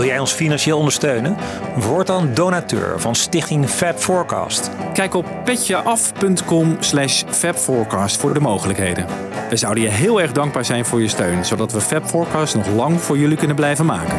[0.00, 1.36] Wil jij ons financieel ondersteunen?
[1.74, 4.70] Word dan donateur van Stichting Fab Forecast.
[4.92, 9.06] Kijk op petjeaf.com slash fabforecast voor de mogelijkheden.
[9.50, 12.68] We zouden je heel erg dankbaar zijn voor je steun, zodat we Fab Forecast nog
[12.68, 14.16] lang voor jullie kunnen blijven maken.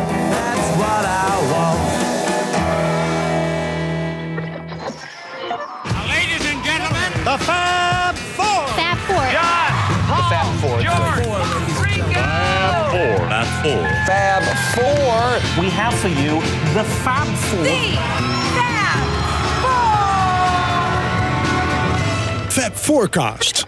[6.08, 8.68] Ladies and gentlemen, The Fab Four.
[8.68, 9.24] Fab Four.
[10.30, 10.80] Fab Four.
[10.80, 11.22] George,
[11.82, 12.12] Ringo.
[12.12, 14.02] Fab Four.
[15.62, 16.42] We have for you
[16.74, 17.62] the Fab Four.
[17.62, 17.96] The
[18.58, 19.00] Fab
[22.42, 22.50] Four!
[22.50, 23.68] Fab Forecast.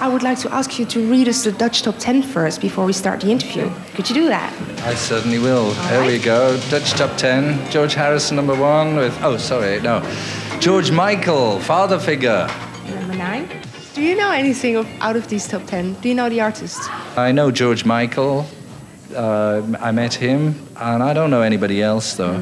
[0.00, 2.84] I would like to ask you to read us the Dutch top 10 first before
[2.84, 3.70] we start the interview.
[3.94, 4.52] Could you do that?
[4.84, 5.74] I certainly will.
[5.74, 6.58] Here we go.
[6.70, 7.70] Dutch top 10.
[7.70, 9.16] George Harrison, number one, with.
[9.22, 10.02] Oh, sorry, no.
[10.58, 12.48] George Michael, father figure.
[12.88, 13.48] Number 9.
[13.94, 15.94] Do you know anything of, out of these top 10?
[16.00, 16.80] Do you know the artist?
[17.16, 18.46] I know George Michael.
[19.12, 22.38] Uh, I met him, and I don't know anybody else, though.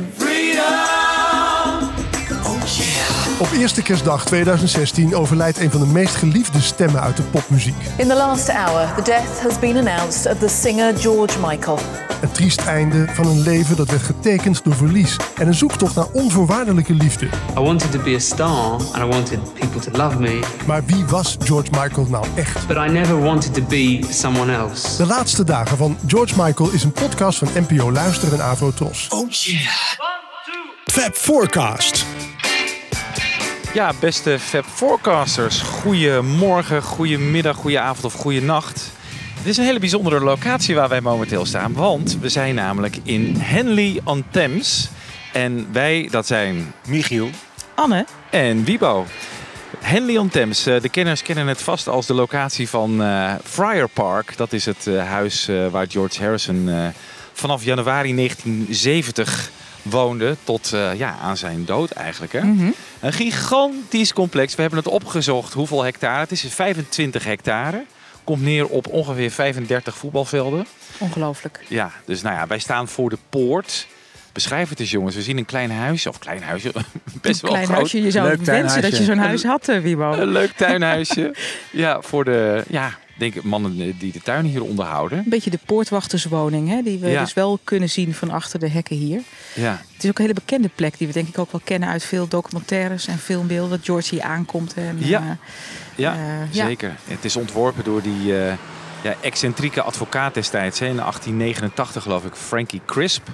[3.41, 7.75] Op eerste kerstdag 2016 overlijdt een van de meest geliefde stemmen uit de popmuziek.
[7.97, 11.79] In the last hour, the death has been announced of the singer George Michael.
[12.21, 16.07] Een triest einde van een leven dat werd getekend door verlies en een zoektocht naar
[16.13, 17.27] onvoorwaardelijke liefde.
[17.27, 21.05] I wanted to be a star and I wanted people to love me, Maar wie
[21.05, 22.67] was George Michael nou echt?
[22.67, 24.97] but I never wanted to be someone else.
[24.97, 29.07] De laatste dagen van George Michael is een podcast van NPO Luister en Avro Tros.
[29.11, 29.55] One, two.
[30.85, 32.05] Fab Forecast.
[33.75, 35.61] Ja, beste Fab Forecasters.
[35.61, 38.75] Goedemorgen, goedemiddag, goedenavond of goedenacht.
[38.75, 38.93] Dit
[39.49, 41.73] is een hele bijzondere locatie waar wij momenteel staan.
[41.73, 44.89] Want we zijn namelijk in Henley on Thames.
[45.33, 47.31] En wij, dat zijn Michiel.
[47.75, 49.07] Anne, en Wibo.
[49.79, 53.89] Henley on Thames, eh, de kenners kennen het vast als de locatie van eh Friar
[53.89, 54.37] Park.
[54.37, 56.87] Dat is het eh, huis eh, waar George Harrison eh,
[57.33, 59.51] vanaf januari 1970
[59.83, 62.33] woonde tot eh, ja, aan zijn dood eigenlijk.
[62.33, 62.41] Hè?
[63.01, 64.55] Een gigantisch complex.
[64.55, 66.21] We hebben het opgezocht hoeveel hectare.
[66.21, 67.85] Het is 25 hectare.
[68.29, 70.67] Komt neer op ongeveer 35 voetbalvelden.
[70.99, 71.65] ongelooflijk.
[71.69, 73.87] Ja, dus nou ja, wij staan voor de poort.
[74.33, 75.15] Beschrijf het eens jongens.
[75.15, 76.09] We zien een klein huisje.
[76.09, 76.73] Of klein huisje.
[77.23, 77.77] Best wel Klein groot.
[77.79, 80.13] huisje, je zou Leuk wensen dat je zo'n huis had, eh, Wibo.
[80.13, 81.35] Een leuk tuinhuisje.
[81.73, 85.19] ja, voor de, ja, denk ik, mannen die de tuin hier onderhouden.
[85.19, 87.21] Een beetje de poortwachterswoning, hè, die we Ja.
[87.21, 89.21] dus wel kunnen zien van achter de hekken hier.
[89.55, 91.89] Ja, Het is ook een hele bekende plek die we denk ik ook wel kennen
[91.89, 93.71] uit veel documentaires en filmbeelden.
[93.71, 94.75] Dat George hier aankomt.
[94.75, 95.19] En, Ja.
[95.21, 95.31] eh,
[95.99, 96.67] ja, Eh, ja.
[96.67, 96.95] zeker.
[97.05, 98.53] Het is ontworpen door die eh,
[99.03, 100.79] ja, excentrieke advocaat destijds.
[100.79, 103.29] Hè, in 1889 geloof ik, Frankie Crisp.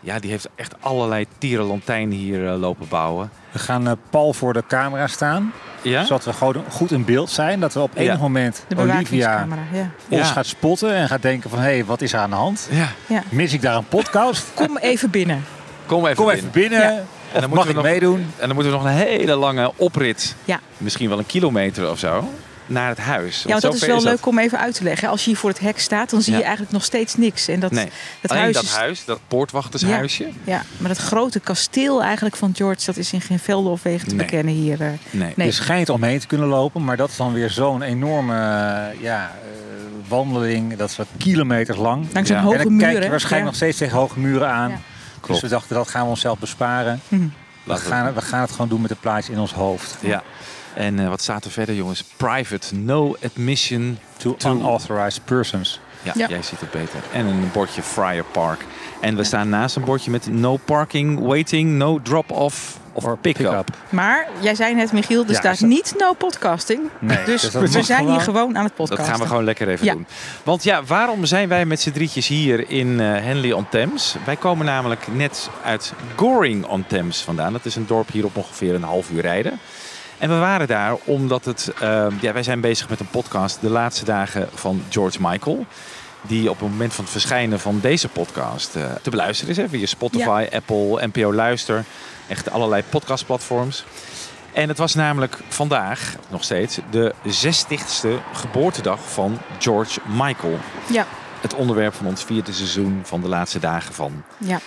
[0.00, 3.30] Ja, die heeft echt allerlei tierenlantijnen hier eh, lopen bouwen.
[3.52, 5.52] We gaan eh, pal voor de camera staan.
[5.82, 6.02] Ja?
[6.04, 7.60] Zodat we gewoon goed in beeld zijn.
[7.60, 8.18] Dat we op enig Ja.
[8.20, 9.46] moment de Olivia.
[9.72, 9.90] Ja.
[10.08, 10.32] ons Ja.
[10.32, 10.94] gaat spotten.
[10.94, 12.68] En gaat denken van, hé, hey, wat is er aan de hand?
[12.70, 13.22] Ja, Ja.
[13.28, 14.46] Mis ik daar een podcast?
[14.54, 15.44] Kom even binnen.
[15.86, 16.38] kom even Kom binnen.
[16.38, 17.06] even binnen.
[17.32, 18.20] En Of dan mag moeten ik we nog- meedoen?
[18.36, 20.34] En dan moeten we nog een hele lange oprit.
[20.44, 20.60] Ja.
[20.76, 22.28] Misschien wel een kilometer of zo.
[22.66, 23.42] Naar het huis.
[23.42, 25.08] Ja, want dat is wel leuk om even uit te leggen.
[25.08, 27.48] Als je hier voor het hek staat, dan zie je eigenlijk nog steeds niks.
[27.48, 27.88] En dat, Nee,
[28.20, 30.28] dat alleen huis dat is, huis, dat poortwachtershuisje.
[30.44, 34.08] Ja, maar dat grote kasteel eigenlijk van George, dat is in geen velden of wegen
[34.08, 34.24] te Nee.
[34.26, 34.80] bekennen hier.
[34.80, 34.88] eh.
[35.10, 35.32] Nee.
[35.36, 35.46] Nee.
[35.46, 36.84] Je schijnt omheen te kunnen lopen.
[36.84, 39.48] Maar dat is dan weer zo'n enorme eh, ja, eh,
[40.08, 40.76] wandeling.
[40.76, 42.06] Dat is wat kilometers lang.
[42.12, 42.40] Een Ja.
[42.40, 44.82] hoge en dan kijk je waarschijnlijk nog steeds tegen hoge muren aan.
[45.26, 47.00] Dus we dachten, dat gaan we onszelf besparen.
[47.08, 47.28] Mhm.
[47.64, 49.96] We gaan, het- we gaan het gewoon doen met de plaatjes in ons hoofd.
[50.00, 50.22] Ja.
[50.74, 52.04] En eh, wat staat er verder, jongens?
[52.16, 53.98] Private, no admission.
[54.16, 55.80] To, To- unauthorized persons.
[56.02, 56.28] Ja, Ja.
[56.28, 57.00] jij ziet het beter.
[57.12, 58.64] En een bordje Friar Park.
[59.00, 63.64] En we staan naast een bordje met no parking, waiting, no drop-off of pick-up.
[63.88, 66.80] Maar jij zei net, Michiel, er Ja, staat is dat- niet no podcasting.
[66.98, 68.56] Nee, dus dus dat we zijn hier gewoon.
[68.58, 69.06] aan het Dat podcasten.
[69.14, 69.92] gaan we gewoon lekker even Ja.
[69.92, 70.06] doen.
[70.42, 74.14] Want ja, waarom zijn wij met z'n drietjes hier in eh, Henley on Thames?
[74.24, 77.52] Wij komen namelijk net uit Goring on Thames vandaan.
[77.52, 79.58] Dat is een dorp hier op ongeveer een half uur rijden.
[80.18, 81.72] En we waren daar omdat het...
[81.80, 85.66] eh, ja, wij zijn bezig met een podcast de laatste dagen van George Michael.
[86.22, 89.56] Die op het moment van het verschijnen van deze podcast eh, te beluisteren is.
[89.56, 91.84] Hè, via Spotify, Apple, NPO Luister.
[92.28, 93.84] Echt allerlei podcastplatforms.
[94.52, 100.58] En het was namelijk vandaag, nog steeds, de 60ste geboortedag van George Michael.
[100.92, 101.06] Ja,
[101.40, 104.22] Het onderwerp van ons vierde seizoen van de laatste dagen van.
[104.38, 104.60] ja.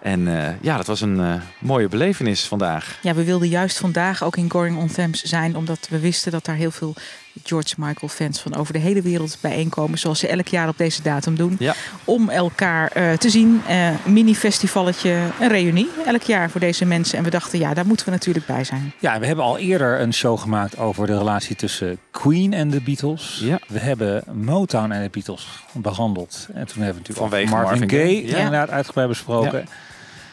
[0.00, 2.98] En eh, ja, dat was een eh, mooie belevenis vandaag.
[3.02, 6.44] ja, we wilden juist vandaag ook in Goring on Thames zijn, omdat we wisten dat
[6.44, 6.94] daar heel veel
[7.42, 9.98] George Michael fans van over de hele wereld bijeenkomen.
[9.98, 11.56] Zoals ze elk jaar op deze datum doen.
[11.58, 11.74] Ja.
[12.04, 13.62] Om elkaar eh, te zien.
[13.66, 17.18] Eh, een mini-festivalletje, een reunie elk jaar voor deze mensen.
[17.18, 18.92] En we dachten, ja, daar moeten we natuurlijk bij zijn.
[18.98, 22.80] Ja, we hebben al eerder een show gemaakt over de relatie tussen Queen en de
[22.80, 23.40] Beatles.
[23.42, 23.58] Ja.
[23.68, 26.46] We hebben Motown en de Beatles behandeld.
[26.54, 28.26] En toen hebben we natuurlijk Vanwege over Marvin, Marvin Gaye.
[28.26, 28.36] Ja.
[28.36, 29.66] inderdaad uitgebreid besproken.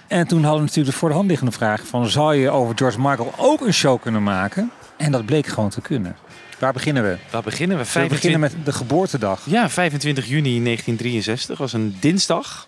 [0.08, 2.10] En toen hadden we natuurlijk de voor de hand liggende vraag van...
[2.10, 4.72] zou je over George Michael ook een show kunnen maken?
[4.98, 6.16] En dat bleek gewoon te kunnen.
[6.60, 7.18] Waar beginnen we?
[7.32, 7.84] Waar beginnen we?
[7.84, 9.42] We 25 beginnen met de geboortedag.
[9.46, 12.68] Ja, 25 juni 1963 was een dinsdag.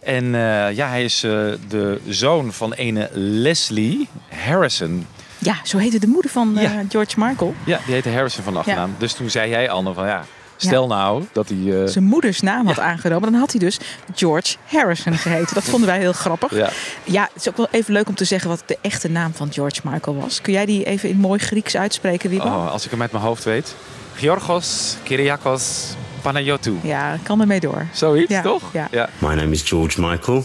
[0.00, 1.30] En eh, ja, hij is eh,
[1.68, 5.06] de zoon van ene Leslie Harrison.
[5.38, 6.82] Ja, zo heette de moeder van eh, Ja.
[6.88, 7.54] George Michael.
[7.66, 8.94] Ja, die heette Harrison van de achternaam.
[8.98, 10.24] Dus toen zei jij, Anne, van ja,
[10.66, 11.82] stel nou dat hij...
[11.82, 13.30] eh, Zijn moeders naam had aangenomen.
[13.32, 13.78] Dan had hij dus
[14.14, 15.54] George Harrison geheten.
[15.54, 16.54] Dat vonden wij heel grappig.
[16.54, 16.70] ja.
[17.04, 19.52] Ja, het is ook wel even leuk om te zeggen wat de echte naam van
[19.52, 20.40] George Michael was.
[20.40, 22.44] Kun jij die even in mooi Grieks uitspreken, Wiebo?
[22.46, 23.74] Oh, als ik hem uit mijn hoofd weet.
[24.14, 25.84] Georgos Kyriakos
[26.22, 26.76] Panayotou.
[26.82, 27.86] Ja, kan ermee door.
[27.92, 28.62] Zoiets, Ja, toch?
[28.72, 29.08] ja.
[29.18, 30.44] My name is George Michael.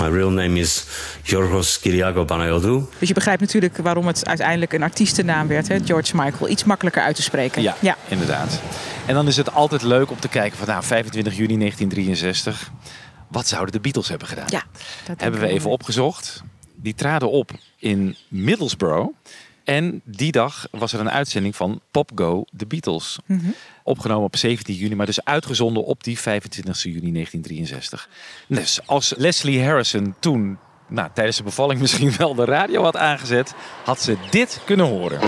[0.00, 0.84] My real name is
[1.22, 2.84] Yorgos Kyriago Panayotou.
[2.98, 5.78] Dus je begrijpt natuurlijk waarom het uiteindelijk een artiestennaam werd, hè?
[5.84, 6.48] George Michael.
[6.48, 7.62] Iets makkelijker uit te spreken.
[7.62, 7.96] Ja, ja.
[8.08, 8.60] inderdaad.
[9.06, 12.70] En dan is het altijd leuk om te kijken van nou, 25 juni 1963.
[13.28, 14.46] Wat zouden de Beatles hebben gedaan?
[14.48, 14.62] Ja,
[15.06, 16.42] dat hebben we even opgezocht.
[16.74, 19.14] Die traden op in Middlesbrough.
[19.64, 23.18] En die dag was er een uitzending van Pop Go The Beatles.
[23.26, 23.40] Mhm.
[23.82, 28.08] Opgenomen op 17 juni, maar dus uitgezonden op die 25 juni 1963.
[28.46, 33.54] Dus als Leslie Harrison toen nou, tijdens de bevalling misschien wel de radio had aangezet,
[33.84, 35.20] had ze dit kunnen horen.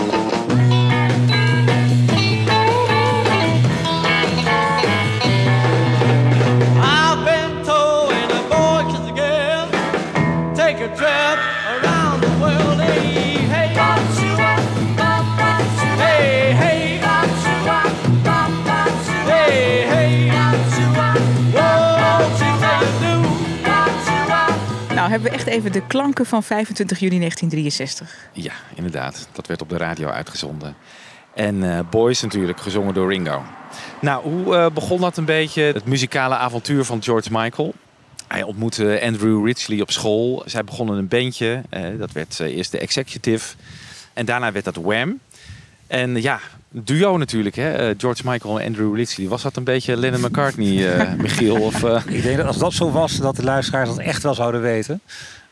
[25.14, 28.28] Hebben echt even de klanken van 25 juni 1963.
[28.32, 29.28] Ja, inderdaad.
[29.32, 30.75] Dat werd op de radio uitgezonden.
[31.34, 33.43] En eh, Boys natuurlijk, gezongen door Ringo.
[34.00, 35.62] Nou, hoe eh, begon dat een beetje?
[35.62, 37.75] Het muzikale avontuur van George Michael.
[38.28, 40.43] Hij ontmoette Andrew Ridgely op school.
[40.46, 41.62] Zij begonnen een bandje.
[41.70, 43.55] eh, dat werd eerst de Executive.
[44.12, 45.20] En daarna werd dat Wham.
[45.87, 46.40] En ja,
[46.82, 47.56] duo natuurlijk.
[47.56, 47.73] Hè?
[47.73, 49.29] eh, George Michael en Andrew Ridgely.
[49.29, 51.62] Was dat een beetje Lennon McCartney, eh, Michiel?
[51.62, 54.35] Of, eh, Ik denk dat als dat zo was, dat de luisteraars dat echt wel
[54.35, 55.00] zouden weten.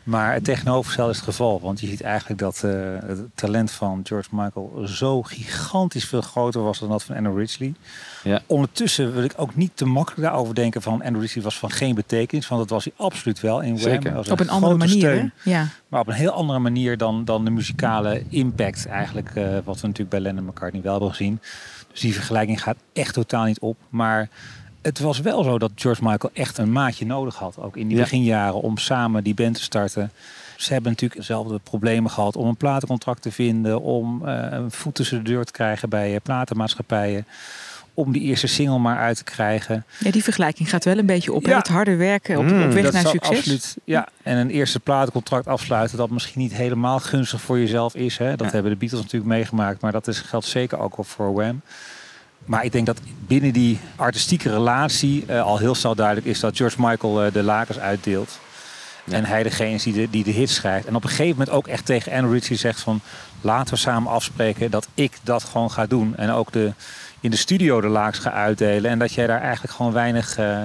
[0.03, 1.61] Maar het tegenovergestelde is het geval.
[1.61, 2.61] Want je ziet eigenlijk dat
[3.07, 7.75] het talent van George Michael zo gigantisch veel groter was dan dat van Andrew Ridgely.
[8.23, 8.43] Ja.
[8.47, 12.49] Ondertussen wil ik ook niet te makkelijk daarover denken van Andrew was van geen betekenis.
[12.49, 14.17] Want dat was hij absoluut wel in Wham.
[14.31, 15.31] Op een andere grote manier?
[15.43, 15.67] Ja.
[15.89, 19.31] Maar op een heel andere manier dan, dan de muzikale impact eigenlijk.
[19.35, 21.41] eh, wat we natuurlijk bij Lennon McCartney wel hebben gezien.
[21.91, 23.77] Dus die vergelijking gaat echt totaal niet op.
[23.89, 24.29] Maar
[24.83, 27.59] het was wel zo dat George Michael echt een maatje nodig had.
[27.59, 28.03] Ook in die Ja.
[28.03, 30.11] beginjaren om samen die band te starten.
[30.57, 33.81] Ze hebben natuurlijk dezelfde problemen gehad om een platencontract te vinden.
[33.81, 37.27] Om eh, een voet tussen de deur te krijgen bij eh, platenmaatschappijen.
[37.95, 39.85] Om die eerste single maar uit te krijgen.
[39.99, 41.47] ja, die vergelijking gaat wel een beetje op.
[41.47, 41.57] Ja.
[41.59, 43.37] Het harde werken op, Mm, op weg Dat naar succes.
[43.37, 44.09] Absoluut, ja.
[44.23, 48.19] En een eerste platencontract afsluiten dat misschien niet helemaal gunstig voor jezelf is.
[48.19, 48.37] Hè.
[48.37, 48.53] Dat Ja.
[48.53, 51.61] hebben de Beatles natuurlijk meegemaakt, maar dat is, geldt zeker ook wel voor Wham.
[52.45, 56.57] Maar ik denk dat binnen die artistieke relatie eh, al heel snel duidelijk is dat
[56.57, 58.39] George Michael eh, de lakens uitdeelt.
[59.05, 59.17] Ja.
[59.17, 60.87] En hij degene is die de, die de hits schrijft.
[60.87, 63.01] En op een gegeven moment ook echt tegen Andrew Ridgely zegt van...
[63.41, 66.17] laten we samen afspreken dat ik dat gewoon ga doen.
[66.17, 66.73] En ook de,
[67.23, 68.91] in de studio de laaks ga uitdelen.
[68.91, 70.63] En dat jij daar eigenlijk gewoon weinig eh,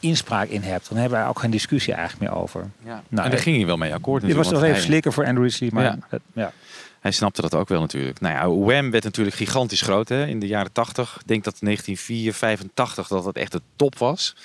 [0.00, 0.88] inspraak in hebt.
[0.88, 2.70] Dan hebben we ook geen discussie eigenlijk meer over.
[2.84, 3.02] ja.
[3.08, 4.22] Nou, en daar ging hij wel mee akkoord.
[4.22, 5.70] Dit was nog even hij- slikken voor Andrew Ridgely.
[5.72, 5.98] Maar Ja.
[6.10, 6.18] ja.
[6.32, 6.52] ja.
[7.00, 8.20] Hij snapte dat ook wel natuurlijk.
[8.20, 11.16] Nou ja, Wham werd natuurlijk gigantisch groot hè, in de jaren 80.
[11.20, 14.36] Ik denk dat 1984, 85 dat het echt de top was.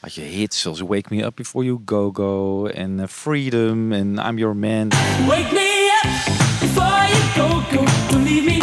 [0.00, 4.14] Had je hits zoals Wake Me Up Before You Go Go en eh, Freedom en
[4.28, 4.88] I'm Your Man.
[5.26, 6.10] Wake me up
[6.60, 7.84] before you go, go.
[8.18, 8.57] Leave me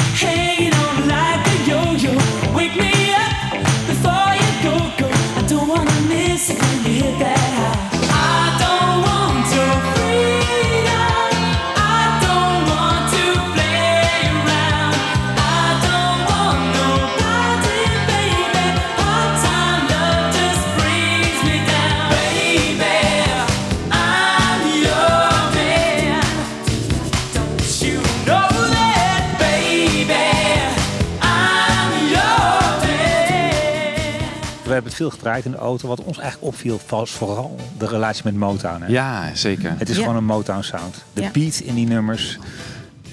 [34.76, 35.88] hebben het veel gedraaid in de auto.
[35.88, 38.82] Wat ons eigenlijk opviel was vooral de relatie met Motown.
[38.82, 38.88] Hè?
[38.88, 39.74] Ja, zeker.
[39.78, 40.02] Het is Ja.
[40.02, 41.04] gewoon een Motown sound.
[41.14, 41.30] De Ja.
[41.32, 42.38] beat in die nummers.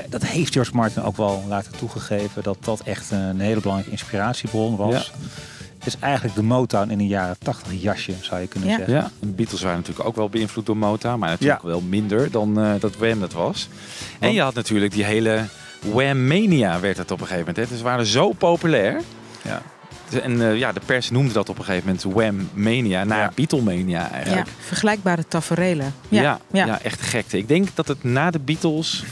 [0.09, 2.43] dat heeft George Martin ook wel laten toegegeven.
[2.43, 5.13] Dat dat echt een hele belangrijke inspiratiebron was.
[5.79, 8.77] Het is eigenlijk de Motown in een jaren 80 jasje, zou je kunnen Ja.
[8.77, 8.95] zeggen.
[8.95, 12.61] Ja, de Beatles waren natuurlijk ook wel beïnvloed door Motown, maar natuurlijk wel minder dan
[12.61, 13.69] eh, dat Wham dat was.
[14.19, 15.45] En je had natuurlijk die hele
[15.93, 17.57] Wham-mania werd het op een gegeven moment.
[17.57, 17.67] Hè.
[17.67, 19.01] Dus ze waren zo populair.
[19.43, 19.63] Ja.
[20.21, 24.47] En eh, ja, de pers noemde dat op een gegeven moment Wham-mania, na Beatlemania eigenlijk.
[24.47, 25.95] Ja, vergelijkbare taferelen.
[26.09, 26.67] Ja, Ja, ja.
[26.67, 26.81] ja.
[26.83, 27.39] echt gekte.
[27.39, 29.05] Ik denk dat het na de Beatles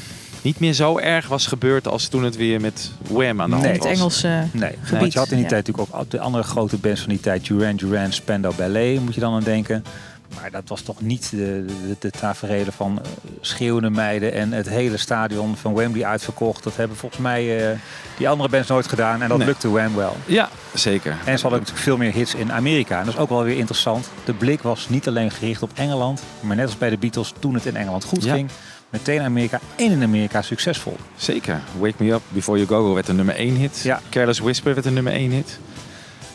[0.42, 3.66] niet meer zo erg was gebeurd als toen het weer met Wham aan de hand
[3.69, 3.78] Nee.
[3.78, 3.87] was.
[3.88, 5.00] Het Engelse Nee, gebied.
[5.00, 5.50] want je had in die ja.
[5.50, 7.47] tijd natuurlijk ook de andere grote bands van die tijd.
[7.47, 9.85] Duran Duran, Spandau Ballet, moet je dan aan denken.
[10.34, 13.10] Maar dat was toch niet de, de, de taferelen van eh,
[13.40, 16.62] schreeuwende meiden en het hele stadion van Wembley uitverkocht.
[16.62, 17.78] Dat hebben volgens mij eh,
[18.18, 19.46] die andere bands nooit gedaan en dat Nee.
[19.46, 20.16] lukte Wham wel.
[20.26, 21.10] Ja, zeker.
[21.10, 22.99] En ze hadden natuurlijk veel meer hits in Amerika.
[22.99, 24.10] En dat is ook wel weer interessant.
[24.25, 27.54] De blik was niet alleen gericht op Engeland, maar net als bij de Beatles toen
[27.54, 28.34] het in Engeland goed Ja.
[28.34, 28.49] ging.
[28.90, 30.96] Meteen Amerika en in Amerika succesvol.
[31.16, 31.60] Zeker.
[31.78, 33.80] Wake Me Up Before You Go Go werd een nummer 1 hit.
[33.82, 34.00] Ja.
[34.10, 35.58] Careless Whisper werd een nummer 1 hit.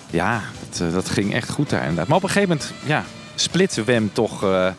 [0.10, 2.08] Ja, dat, eh, dat ging echt goed daar inderdaad.
[2.08, 3.04] Maar op een gegeven moment ja,
[3.46, 4.44] splitste Wem toch...
[4.44, 4.72] eh,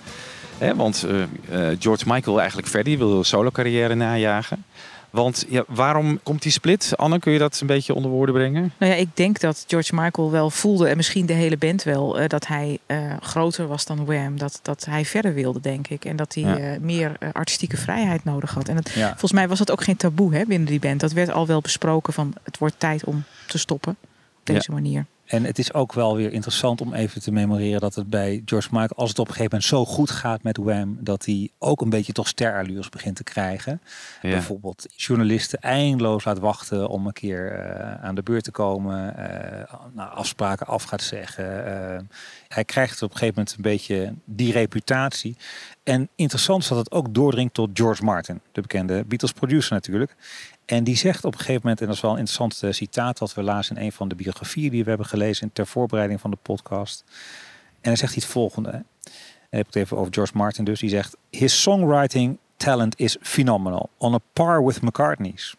[0.59, 2.89] hè, want eh, eh, George Michael eigenlijk verder.
[2.89, 4.65] Die wilde een solo carrière najagen.
[5.11, 6.93] Want ja, waarom komt die split?
[6.97, 8.73] Anne, kun je dat een beetje onder woorden brengen?
[8.79, 12.29] Nou ja, ik denk dat George Michael wel voelde, en misschien de hele band wel,
[12.29, 12.79] dat hij
[13.21, 14.39] groter was dan Wham.
[14.39, 16.05] Dat, dat hij verder wilde, denk ik.
[16.05, 16.77] En dat hij Ja.
[16.81, 18.69] meer artistieke vrijheid nodig had.
[18.69, 19.09] En Ja.
[19.09, 21.01] volgens mij was dat ook geen taboe hè, binnen die band.
[21.01, 23.97] Dat werd al wel besproken van het wordt tijd om te stoppen
[24.39, 25.07] op deze manier.
[25.27, 28.69] En het is ook wel weer interessant om even te memoreren dat het bij George
[28.71, 31.81] Michael, als het op een gegeven moment zo goed gaat met Wham, dat hij ook
[31.81, 33.81] een beetje toch sterallures begint te krijgen.
[34.23, 34.31] Ja.
[34.31, 40.05] Bijvoorbeeld journalisten eindeloos laat wachten om een keer eh, aan de beurt te komen, eh
[40.15, 41.67] afspraken af gaat zeggen.
[41.67, 42.01] Eh,
[42.49, 45.37] hij krijgt op een gegeven moment een beetje die reputatie.
[45.83, 50.17] En interessant is dat het ook doordringt tot George Martin, de bekende Beatles producer natuurlijk.
[50.67, 53.19] En die zegt op een gegeven moment, en dat is wel een interessant eh, citaat
[53.19, 56.31] wat we lazen in een van de biografieën die we hebben gelezen ter voorbereiding van
[56.31, 57.05] de podcast.
[57.81, 58.71] En hij zegt hij het volgende.
[58.71, 58.83] Dan
[59.49, 60.81] heb het even over George Martin dus.
[60.81, 65.57] Die zegt, his songwriting talent is phenomenal, on a par with McCartney's,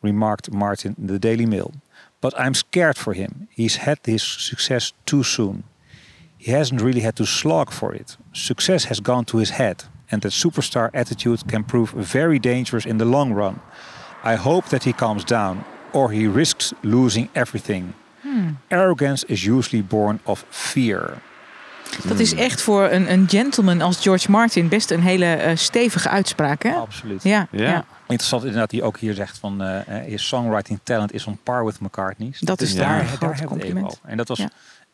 [0.00, 1.70] remarked Martin in the Daily Mail.
[2.18, 3.48] But I'm scared for him.
[3.48, 5.64] He's had his success too soon.
[6.36, 8.16] He hasn't really had to slog for it.
[8.32, 12.98] Success has gone to his head, and that superstar attitude can prove very dangerous in
[12.98, 13.60] the long run.
[14.24, 17.92] I hope that he calms down, or he risks losing everything.
[18.20, 18.56] Hmm.
[18.68, 21.18] Arrogance is usually born of fear.
[22.04, 26.08] Dat is echt voor een, een gentleman als George Martin best een hele eh, stevige
[26.08, 26.62] uitspraak.
[26.62, 26.72] Hè?
[26.74, 27.22] Absoluut.
[27.22, 27.84] Ja, ja.
[28.06, 31.64] Interessant inderdaad, die ook hier zegt van eh eh, his songwriting talent is on par
[31.64, 32.38] with McCartney's.
[32.40, 33.86] Dat is daar daar, een daar groot hebben we het even compliment.
[33.86, 34.10] over.
[34.10, 34.50] En dat was Ja.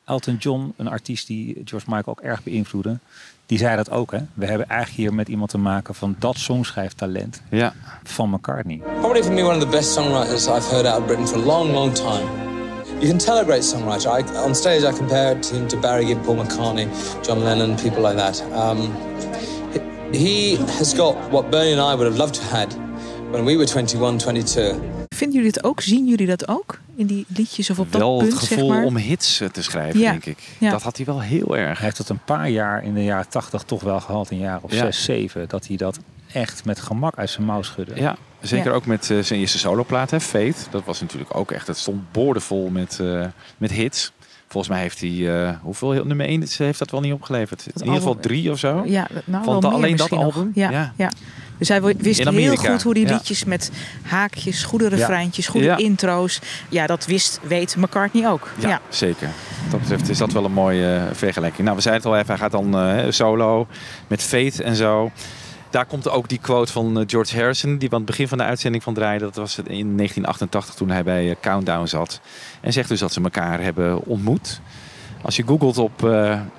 [0.08, 2.98] Elton John, een artiest die George Michael ook erg beïnvloedde.
[3.46, 4.10] Die zei dat ook.
[4.12, 4.18] Hè?
[4.34, 7.72] We hebben eigenlijk hier met iemand te maken van dat songschrijftalent Ja.
[8.04, 8.80] van McCartney.
[9.00, 11.44] Probably for me one of the best songwriters I've heard out of Britain for a
[11.44, 12.46] long, long time.
[13.00, 14.10] You can tell a great songwriter.
[14.18, 16.88] I, on stage, I compared him to Barry Gibb, Paul McCartney,
[17.26, 18.42] John Lennon, people like that.
[18.52, 18.90] Um,
[20.12, 22.72] he, he has got what Bernie and I would have loved to had
[23.32, 25.07] when we were 21, 22.
[25.18, 25.80] Vinden jullie het ook?
[25.80, 26.78] Zien jullie dat ook?
[26.96, 28.84] In die liedjes of op dat wel punt, het gevoel zeg maar?
[28.84, 30.10] om hits eh, te schrijven, Ja.
[30.10, 30.38] denk ik.
[30.58, 30.70] Ja.
[30.70, 31.76] Dat had hij wel heel erg.
[31.76, 34.58] Hij heeft het een paar jaar in de jaren 80 toch wel gehad, een jaar
[34.62, 34.78] of Ja.
[34.78, 35.48] zes, zeven.
[35.48, 35.98] Dat hij dat
[36.32, 37.92] echt met gemak uit zijn mouw schudde.
[38.00, 38.76] Ja, zeker Ja.
[38.76, 40.56] ook met eh, zijn eerste soloplaat, hè, Fate.
[40.70, 43.26] Dat was natuurlijk ook echt, het stond boordevol met, eh,
[43.58, 44.12] met hits.
[44.48, 47.66] Volgens mij heeft hij, eh, hoeveel nummer 1 heeft dat wel niet opgeleverd?
[47.66, 48.82] In ieder geval drie of zo.
[48.86, 50.50] Ja, nou, Van meer alleen dat album?
[50.54, 50.92] Ja, Ja.
[50.96, 51.10] ja.
[51.58, 53.70] Dus hij wist heel goed hoe die liedjes met
[54.02, 56.40] haakjes, goede refreintjes, goede intro's.
[56.68, 58.48] Ja, dat wist, weet McCartney ook.
[58.58, 59.28] Ja, zeker.
[59.62, 61.62] Wat dat betreft is dat wel een mooie eh, vergelijking.
[61.62, 63.66] Nou, we zeiden het al even, hij gaat dan eh, solo
[64.06, 65.10] met Fate en zo.
[65.70, 68.38] Daar komt ook die quote van eh, George Harrison, die we aan het begin van
[68.38, 69.24] de uitzending van draaide.
[69.24, 72.20] Dat was in 1988 toen hij bij Countdown zat.
[72.60, 74.60] En zegt dus dat ze elkaar hebben ontmoet.
[75.22, 76.00] Als je googelt op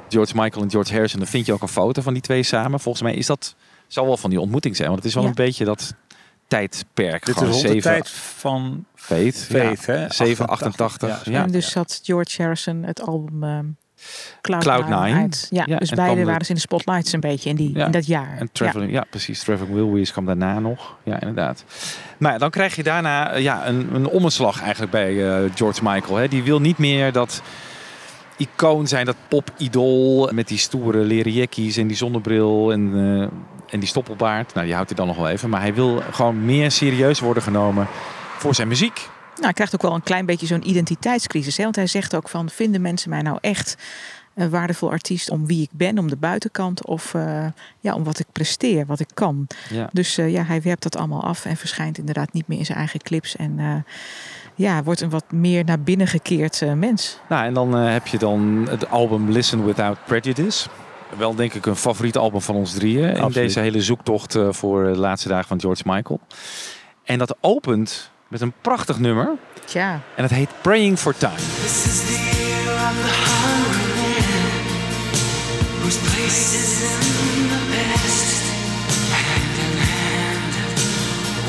[0.10, 2.80] George Michael en George Harrison, dan vind je ook een foto van die twee samen.
[2.80, 3.56] Volgens mij is dat,
[3.94, 5.30] zal wel van die ontmoeting zijn, want het is wel Ja.
[5.30, 5.94] een beetje dat
[6.48, 7.26] tijdperk.
[7.26, 9.98] Dit is Gewoon rond de tijd van Fate, Fate, ja.
[9.98, 10.14] hè?
[10.14, 11.26] 7, 88, 88.
[11.26, 11.32] ja.
[11.32, 13.66] Ja, En dus zat George Harrison het album ehm
[14.42, 15.20] Cloud, Cloud Nine Nine.
[15.20, 15.48] uit.
[15.50, 17.86] Ja, Ja, dus beide waren ze in de spotlights een beetje in, die, Ja.
[17.86, 18.38] in dat jaar.
[18.38, 19.06] En Traveling, ja.
[19.10, 19.44] precies.
[19.44, 20.96] Traveling Wilburys kwam daarna nog.
[21.04, 21.64] Ja, inderdaad.
[22.18, 26.16] Maar dan krijg je daarna eh, ja, een, een omslag eigenlijk bij eh, George Michael.
[26.16, 26.28] Hè.
[26.28, 27.42] Die wil niet meer dat
[28.38, 32.92] icoon zijn, dat pop-idool met die stoere leren jackies en die zonnebril en,
[33.22, 33.28] eh,
[33.72, 34.54] en die stoppelbaard.
[34.54, 35.50] Nou, die houdt hij dan nog wel even.
[35.50, 37.88] Maar hij wil gewoon meer serieus worden genomen
[38.38, 38.96] voor zijn muziek.
[39.34, 41.58] Nou, hij krijgt ook wel een klein beetje zo'n identiteitscrisis.
[41.58, 41.64] Hè?
[41.64, 43.78] Want hij zegt ook van, vinden mensen mij nou echt
[44.36, 47.46] een waardevol artiest om wie ik ben, om de buitenkant of eh,
[47.80, 49.48] ja, om wat ik presteer, wat ik kan.
[49.70, 49.90] Ja.
[49.92, 52.78] Dus eh, ja, hij werpt dat allemaal af en verschijnt inderdaad niet meer in zijn
[52.78, 53.36] eigen clips.
[53.36, 53.94] En eh,
[54.56, 57.20] ja, wordt een wat meer naar binnen gekeerd mens.
[57.30, 60.70] Nou, en dan heb je dan het album Listen Without Prejudice.
[61.18, 63.16] Wel denk ik een favoriet album van ons drieën.
[63.16, 66.20] In deze hele zoektocht eh, voor de laatste dagen van George Michael.
[67.04, 69.32] En dat opent met een prachtig nummer.
[69.66, 70.02] Tja.
[70.16, 71.36] En het heet Praying for Time.
[71.36, 74.62] This is the year of the hungry man
[75.82, 78.42] whose place is in the past,
[79.12, 80.54] hand in hand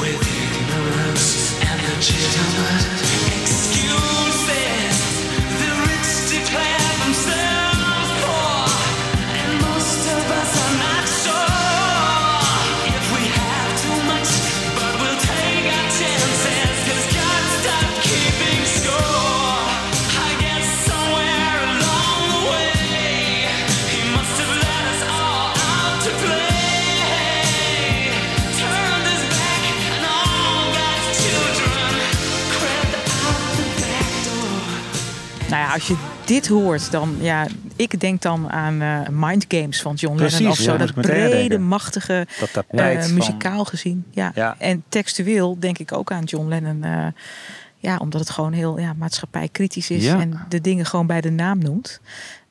[0.01, 3.00] with ignorance and legitimate excuses.
[35.81, 37.47] Als je dit hoort, dan ja,
[37.77, 40.73] ik denk dan aan eh, Mind Games van John Precies, Lennon of zo.
[40.73, 41.63] ja, dat brede, denken.
[41.63, 44.05] machtige, Dat eh, van- muzikaal gezien.
[44.11, 44.33] Ja.
[44.35, 44.57] Ja.
[44.59, 46.83] En textueel denk ik ook aan John Lennon.
[46.85, 47.07] eh,
[47.77, 50.21] ja, omdat het gewoon heel ja, maatschappijkritisch is Ja.
[50.21, 52.01] en de dingen gewoon bij de naam noemt.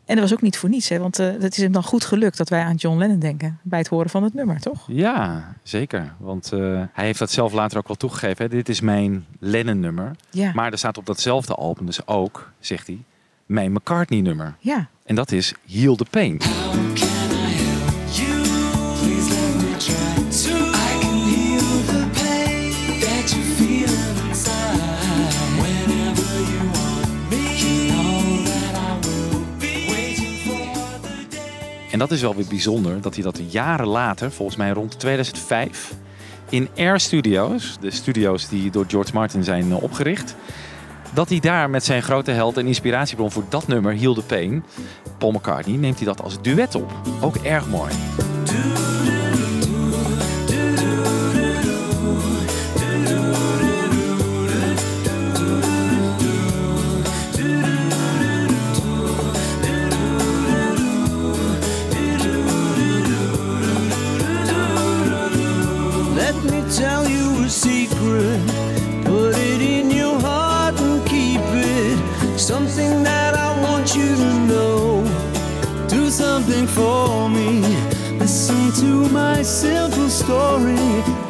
[0.06, 2.38] En dat was ook niet voor niets, hè, want het is hem dan goed gelukt
[2.38, 4.84] dat wij aan John Lennon denken bij het horen van het nummer, toch?
[4.88, 6.14] Ja, zeker.
[6.18, 6.50] Want
[6.94, 8.44] hij heeft dat zelf later ook wel toegegeven.
[8.46, 8.50] Hè.
[8.50, 10.12] Dit is mijn Lennon-nummer.
[10.32, 10.52] Ja.
[10.54, 13.04] Maar er staat op datzelfde album dus ook, zegt hij,
[13.50, 14.56] mijn McCartney-nummer.
[14.60, 14.90] Ja.
[15.06, 16.38] En dat is Heal the Pain.
[31.92, 35.94] En dat is wel weer bijzonder dat hij dat jaren later, volgens mij rond 2005,
[36.50, 40.36] in Air Studios, de studio's die door George Martin zijn eh, opgericht,
[41.14, 44.64] dat hij daar met zijn grote held en inspiratiebron voor dat nummer, Heal the Pain,
[45.18, 46.92] Paul McCartney, neemt hij dat als duet op.
[47.22, 47.92] Ook erg mooi.
[79.50, 80.78] Simple story.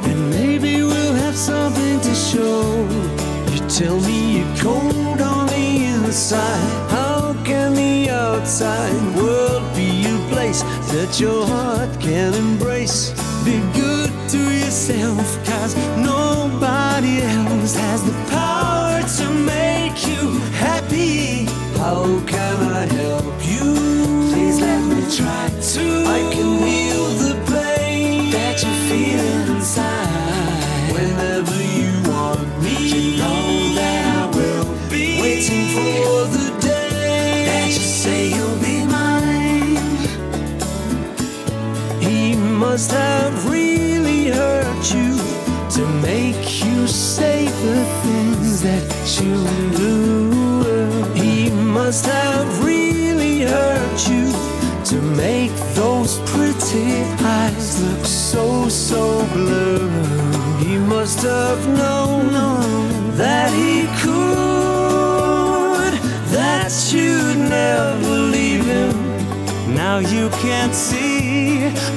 [0.10, 2.62] And maybe we'll have something to show.
[3.51, 6.91] You tell me you're cold on the inside.
[6.91, 13.12] How can the outside world be a place that your heart can embrace?
[13.45, 21.45] Be good to yourself, cause nobody else has the power to make you happy.
[21.77, 23.73] How can I help you?
[24.34, 26.09] Please let me try to.
[42.71, 45.17] Must have really hurt you
[45.71, 48.88] to make you say the things that
[49.19, 49.38] you
[49.75, 49.95] do.
[51.15, 54.32] He must have really hurt you
[54.91, 57.01] to make those pretty
[57.38, 59.89] eyes look so, so blue.
[60.63, 62.34] He must have known
[63.17, 65.93] that he could,
[66.38, 68.95] that you'd never leave him.
[69.73, 71.18] Now you can't see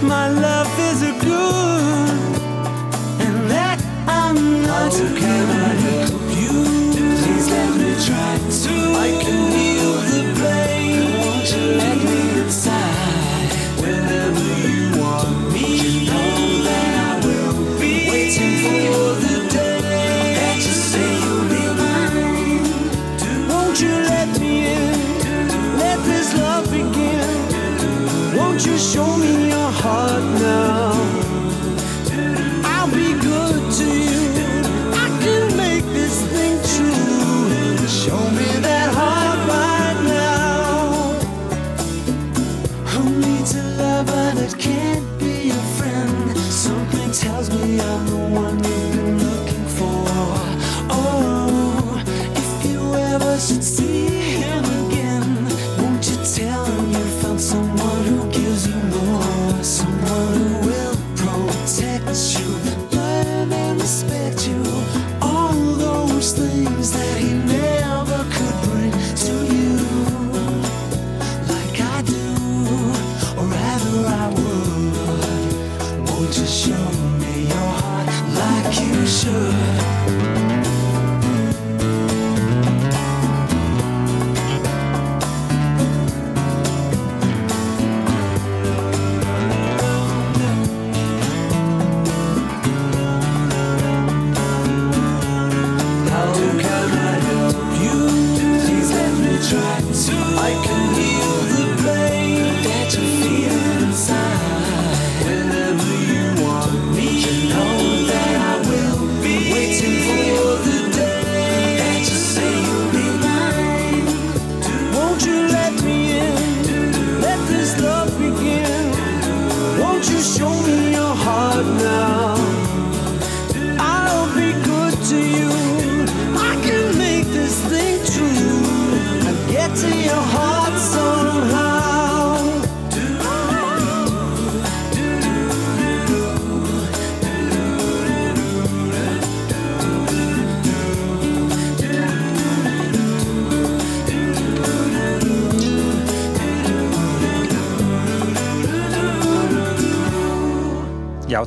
[0.03, 2.11] my love is a good
[3.25, 5.32] and that I'm not How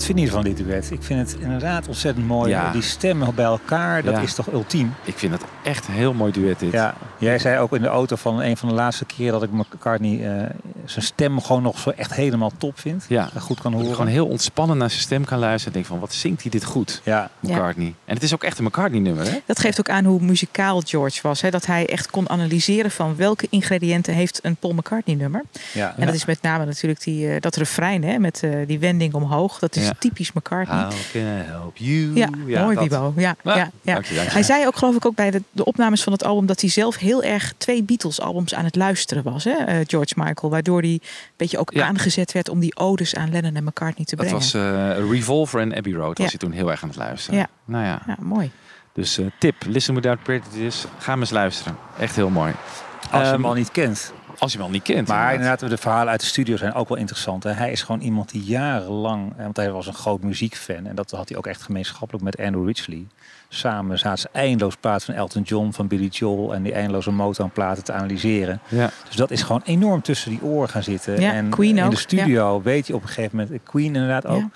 [0.05, 0.91] vind je van dit duet?
[0.91, 2.49] Ik vind het inderdaad ontzettend mooi.
[2.49, 2.71] Ja.
[2.71, 4.19] Die stemmen bij elkaar, dat Ja.
[4.21, 4.93] is toch ultiem?
[5.03, 6.71] Ik vind het echt een heel mooi duet dit.
[6.71, 9.51] Ja, jij zei ook in de auto van een van de laatste keren dat ik
[9.51, 10.49] McCartney eh,
[10.86, 13.06] zijn stem gewoon nog zo echt helemaal top vind.
[13.08, 13.30] Ja.
[13.39, 13.95] Goed kan Dat ik horen.
[13.95, 15.67] gewoon heel ontspannen naar zijn stem kan luisteren.
[15.67, 17.01] En denk van, wat zingt hij dit goed?
[17.04, 17.30] Ja.
[17.39, 17.93] McCartney.
[18.06, 19.38] En het is ook echt een McCartney-nummer, hè?
[19.45, 21.41] Dat geeft ook aan hoe muzikaal George was.
[21.41, 21.49] Hè?
[21.49, 25.41] Dat hij echt kon analyseren van welke ingrediënten heeft een Paul McCartney nummer.
[25.73, 25.93] Ja.
[25.97, 28.17] En dat is met name natuurlijk die, eh, dat refrein hè?
[28.19, 29.60] met eh, die wending omhoog.
[29.60, 29.91] Dat is Ja.
[29.99, 30.78] typisch McCartney.
[30.82, 32.15] How can I help you?
[32.15, 32.30] Ja,
[32.63, 32.78] mooi.
[32.78, 33.13] Bibo.
[33.15, 33.99] Ja, ja, ja.
[34.13, 36.69] Hij zei ook geloof ik ook bij de, de opnames van het album dat hij
[36.69, 39.43] zelf heel erg twee Beatles albums aan het luisteren was.
[39.43, 39.51] Hè?
[39.51, 40.51] eh, George Michael.
[40.51, 41.01] Waardoor hij een
[41.37, 44.41] beetje ook aangezet werd om die odes aan Lennon en McCartney te Dat brengen.
[44.41, 46.17] was eh, Revolver en Abbey Road.
[46.17, 46.25] Was Ja.
[46.29, 47.39] hij toen heel erg aan het luisteren.
[47.39, 47.47] Ja.
[47.65, 48.01] Nou ja.
[48.07, 48.51] ja, mooi.
[48.93, 50.87] Dus eh, tip, Listen Without Prejudice.
[50.97, 51.77] Ga hem eens luisteren.
[51.99, 52.53] Echt heel mooi.
[53.01, 54.13] Als je Ehm, hem al niet kent.
[54.37, 55.07] Als je hem al niet kent.
[55.07, 55.61] Maar inderdaad.
[55.61, 57.43] inderdaad, de verhalen uit de studio zijn ook wel interessant.
[57.43, 57.51] Hè.
[57.51, 60.85] Hij is gewoon iemand die jarenlang, want hij was een groot muziekfan.
[60.85, 63.07] En dat had hij ook echt gemeenschappelijk met Andrew Ridgely.
[63.55, 67.49] Samen zaten ze eindeloos platen van Elton John, van Billy Joel en die eindeloze Motown
[67.53, 68.59] platen te analyseren.
[68.67, 68.89] Ja.
[69.07, 71.19] Dus dat is gewoon enorm tussen die oren gaan zitten.
[71.21, 74.25] Ja, en Queen in ook, de studio weet je op een gegeven moment, Queen inderdaad
[74.25, 74.49] ook, Ja.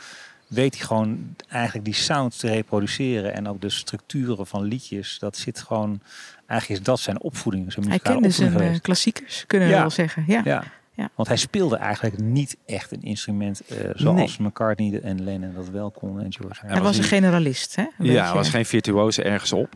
[0.47, 3.33] weet hij gewoon eigenlijk die sound te reproduceren.
[3.33, 5.19] En ook de structuren van liedjes.
[5.19, 6.01] Dat zit gewoon,
[6.47, 7.71] eigenlijk is dat zijn opvoeding.
[7.71, 8.81] Zijn Hij muzikale kende zijn eh, geweest.
[8.81, 10.23] klassiekers, kunnen we wel zeggen.
[10.27, 10.63] Ja.
[10.99, 11.09] Ja.
[11.15, 15.91] Want hij speelde eigenlijk niet echt een instrument eh, zoals McCartney en Lennon dat wel
[15.91, 16.65] konden en George.
[16.65, 17.75] Hij was een generalist.
[17.75, 17.81] Hè?
[17.81, 18.21] Een Ja, beetje.
[18.21, 19.69] hij was geen virtuose ergens op.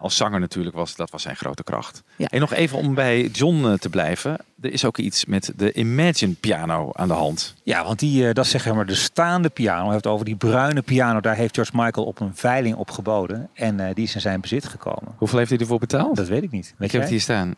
[0.00, 2.02] Als zanger natuurlijk was dat was zijn grote kracht.
[2.16, 2.26] Ja.
[2.28, 4.36] En nog even om bij John eh, te blijven.
[4.60, 7.54] Er is ook iets met de Imagine piano aan de hand.
[7.62, 9.82] Ja, want die, eh, dat is zeg maar de staande piano.
[9.82, 11.20] Hij heeft het over die bruine piano.
[11.20, 13.48] Daar heeft George Michael op een veiling op geboden.
[13.54, 15.14] En eh, die is in zijn bezit gekomen.
[15.16, 16.16] Hoeveel heeft hij ervoor betaald?
[16.16, 16.74] Dat weet ik niet.
[16.76, 17.54] Weet Ik heb het hier staan.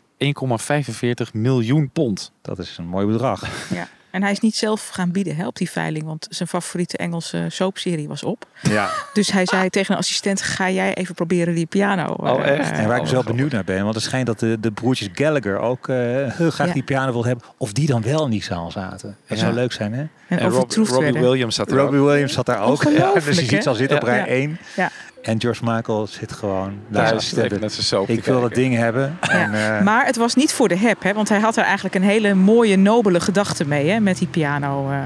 [1.25, 2.31] 1,45 miljoen pond.
[2.41, 3.69] Dat is een mooi bedrag.
[3.73, 3.87] Ja.
[4.13, 7.45] En hij is niet zelf gaan bieden hè, op die veiling, want zijn favoriete Engelse
[7.49, 8.45] soapserie was op.
[8.61, 8.89] Ja.
[9.13, 12.05] Dus hij zei tegen een assistent: Ga jij even proberen die piano?
[12.13, 12.71] Oh, eh, echt?
[12.71, 13.83] En waar ik dus wel benieuwd naar ben.
[13.83, 16.73] Want het schijnt dat de, de broertjes Gallagher ook eh, heel graag Ja.
[16.73, 17.47] die piano wilden hebben.
[17.57, 19.17] Of die dan wel in die zaal zaten.
[19.27, 19.43] Dat Ja.
[19.43, 19.99] zou leuk zijn, hè?
[20.01, 21.29] En, En Rob- overtroefd Robbie werden.
[21.29, 22.07] Williams zat er Robbie ook.
[22.07, 22.69] Williams zat daar ook.
[22.85, 24.13] Ongelooflijk, dus je ziet al zitten op Ja.
[24.13, 24.25] rij Ja.
[24.25, 24.57] 1.
[24.75, 24.91] Ja.
[25.23, 27.23] En George Michael zit gewoon Daar
[28.05, 29.17] Ik wil dat ding hebben.
[29.21, 31.95] En, eh, Maar het was niet voor de heb, hè, want hij had er eigenlijk
[31.95, 34.89] een hele mooie, nobele gedachte mee hè, met die piano.
[34.91, 34.97] eh.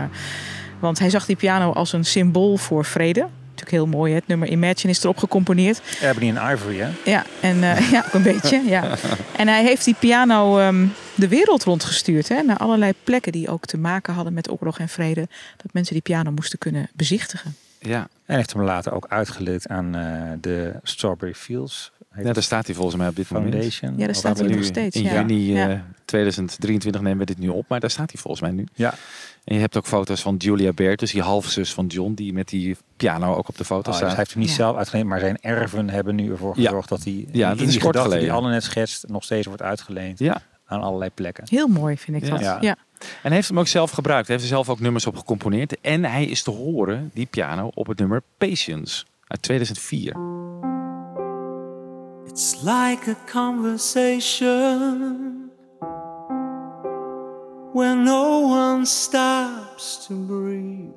[0.80, 3.20] want hij zag die piano als een symbool voor vrede.
[3.50, 4.18] Natuurlijk heel mooi, hè?
[4.18, 5.82] het nummer Imagine is erop gecomponeerd.
[6.02, 6.90] Ebony en Ivory, hè?
[7.04, 8.62] Ja, en eh, ja, ook een beetje.
[8.66, 8.84] Ja.
[9.38, 12.30] En hij heeft die piano ehm, de wereld rondgestuurd.
[12.30, 15.28] Hè, naar allerlei plekken die ook te maken hadden met oorlog en vrede.
[15.58, 17.56] Dat mensen die piano moesten kunnen bezichtigen.
[17.88, 18.08] Ja.
[18.26, 21.92] En heeft hem later ook uitgeleend aan eh, de Strawberry Fields
[22.24, 23.52] ja, daar staat hij volgens mij op dit moment.
[23.54, 23.98] Foundation.
[23.98, 24.96] Ja, daar staat hij nog steeds.
[24.96, 25.14] In ja.
[25.14, 25.86] juni eh, Ja.
[26.06, 28.66] 2023 nemen we dit nu op, maar daar staat hij volgens mij nu.
[28.74, 28.94] Ja.
[29.44, 32.48] En je hebt ook foto's van Julia Baird, dus die halfzus van John, die met
[32.48, 34.08] die piano ook op de foto Oh, dus staat.
[34.10, 34.56] hij heeft hem niet Ja.
[34.56, 36.64] zelf uitgeleend, maar zijn erven hebben nu ervoor Ja.
[36.66, 38.36] gezorgd dat hij Ja, in dat is die gedachte die geleden.
[38.36, 40.42] Anne net schetst nog steeds wordt uitgeleend Ja.
[40.68, 41.44] Aan allerlei plekken.
[41.50, 42.30] Heel mooi vind ik Ja.
[42.30, 42.40] dat.
[42.40, 42.58] Ja.
[42.62, 42.76] Ja.
[43.00, 44.28] En hij heeft hem ook zelf gebruikt.
[44.28, 45.80] Hij heeft er zelf ook nummers op gecomponeerd.
[45.82, 50.16] En hij is te horen, die piano, op het nummer Patience uit 2004.
[52.28, 55.36] It's like a conversation
[57.74, 60.96] where no one stops to breathe.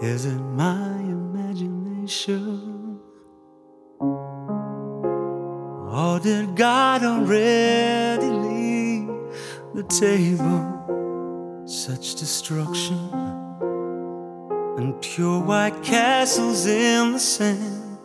[0.00, 2.91] Is it my imagination?
[5.92, 9.08] Or did God already leave
[9.74, 11.62] the table?
[11.66, 12.96] Such destruction
[14.78, 17.98] and pure white castles in the sand.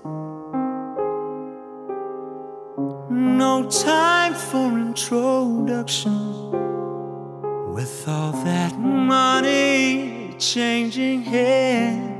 [3.09, 6.51] No time for introduction.
[7.73, 12.16] With all that money changing hands.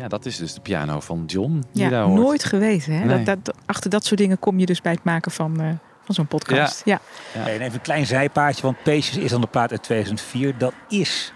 [0.00, 1.52] Ja, dat is dus de piano van John.
[1.72, 2.20] Die je Ja, daar hoort.
[2.20, 2.92] nooit geweten.
[2.92, 3.04] Hè?
[3.04, 3.24] Nee.
[3.24, 5.66] Dat, dat, achter dat soort dingen kom je dus bij het maken van, eh,
[6.04, 6.82] van zo'n podcast.
[6.84, 7.00] Ja.
[7.32, 10.58] Hey, en even een klein zijpaadje, want Patience is dan de plaat uit 2004.
[10.58, 11.32] Dat is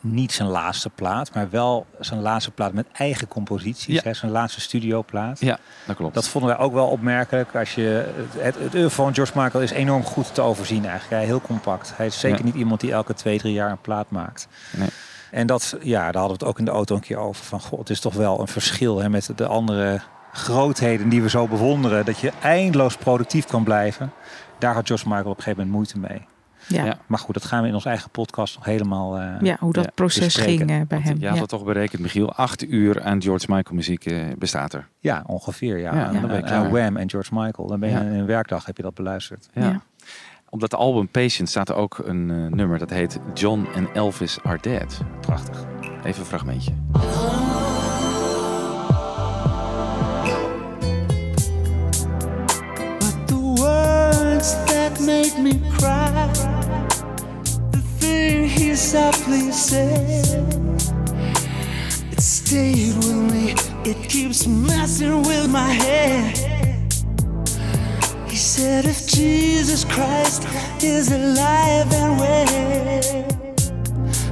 [0.00, 3.94] niet zijn laatste plaat, maar wel zijn laatste plaat met eigen composities.
[3.94, 4.00] Ja.
[4.04, 5.40] Hè, zijn laatste studioplaat.
[5.40, 6.14] Ja, dat klopt.
[6.14, 7.54] Dat vonden wij ook wel opmerkelijk.
[7.56, 11.10] Als je, het, het, van George Michael is enorm goed te overzien eigenlijk.
[11.10, 11.92] Hij, heel compact.
[11.96, 12.44] Hij is zeker Ja.
[12.44, 14.48] niet iemand die elke twee, drie jaar een plaat maakt.
[14.76, 14.88] Nee.
[15.30, 17.44] En dat, ja, daar hadden we het ook in de auto een keer over.
[17.44, 20.00] Van, god, het is toch wel een verschil hè, met de andere
[20.32, 22.04] grootheden die we zo bewonderen.
[22.04, 24.12] Dat je eindeloos productief kan blijven.
[24.58, 26.26] Daar had George Michael op een gegeven moment moeite mee.
[26.66, 26.84] Ja.
[26.84, 26.98] Ja.
[27.06, 29.84] Maar goed, dat gaan we in onze eigen podcast nog helemaal eh, Ja, hoe dat
[29.84, 30.68] Ja, proces bespreken.
[30.68, 31.16] ging eh, bij hem.
[31.18, 31.40] Je had Ja.
[31.40, 32.32] het toch berekend, Michiel.
[32.32, 34.88] Acht uur aan George Michael muziek eh, bestaat er.
[34.98, 35.78] Ja, ongeveer.
[35.78, 35.94] Ja.
[35.94, 37.68] Ja, dan ben je En- Wham en George Michael.
[37.68, 38.00] Dan ben je Ja.
[38.00, 39.48] in een werkdag heb je dat beluisterd.
[39.54, 39.80] Ja.
[40.52, 44.38] Op dat album Patient staat er ook een eh, nummer dat heet John and Elvis
[44.42, 45.00] Are Dead.
[45.20, 45.64] Prachtig.
[46.04, 46.72] Even een fragmentje.
[52.98, 56.28] But the words that made me cry,
[57.70, 60.44] the thing he softly said,
[62.10, 63.54] it stayed with me.
[63.82, 66.69] It keeps messing with my head.
[68.40, 70.46] He said, if Jesus Christ
[70.82, 72.46] is alive and well,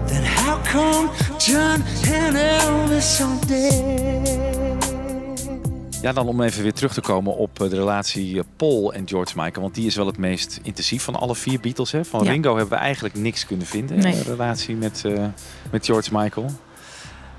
[0.07, 1.83] then how come John
[2.15, 4.93] and Elvis are dead?
[6.03, 9.09] Ja, dan om even weer terug te komen op eh, de relatie eh, Paul en
[9.09, 9.63] George Michael.
[9.63, 11.93] Want die is wel het meest intensief van alle vier Beatles.
[11.93, 12.05] Hè?
[12.05, 12.31] Van Ja.
[12.31, 13.99] Ringo hebben we eigenlijk niks kunnen vinden.
[13.99, 14.15] Nee.
[14.15, 15.25] In relatie met, eh,
[15.71, 16.51] met George Michael.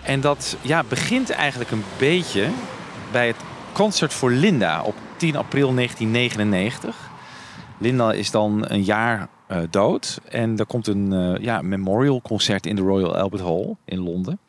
[0.03, 2.49] En dat ja, begint eigenlijk een beetje
[3.11, 3.37] bij het
[3.73, 7.09] Concert voor Linda op 10 april 1999.
[7.77, 10.19] Linda is dan een jaar eh, dood.
[10.29, 14.39] En er komt een eh, ja, memorial concert in de Royal Albert Hall in Londen.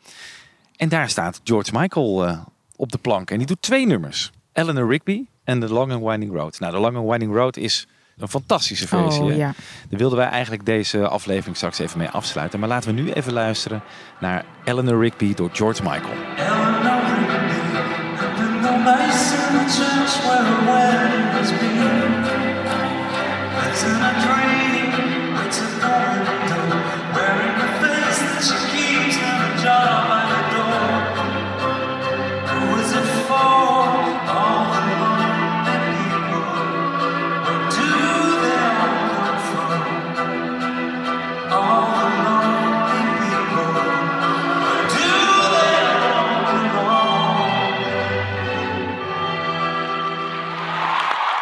[0.75, 2.37] En daar staat George Michael eh,
[2.75, 3.31] op de plank.
[3.31, 4.31] En die doet twee nummers.
[4.53, 6.59] Eleanor Rigby en The Long and Winding Road.
[6.59, 9.21] Nou, The Long and Winding Road is een fantastische versie.
[9.21, 9.35] Oh, hè?
[9.35, 9.53] ja.
[9.89, 12.59] Daar wilden wij eigenlijk deze aflevering straks even mee afsluiten.
[12.59, 13.81] Maar laten we nu even luisteren
[14.19, 16.17] naar Eleanor Rigby door George Michael.